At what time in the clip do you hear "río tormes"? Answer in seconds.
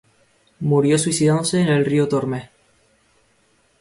1.85-2.49